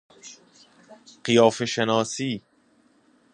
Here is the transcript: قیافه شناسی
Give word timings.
قیافه 1.23 1.65
شناسی 1.65 2.41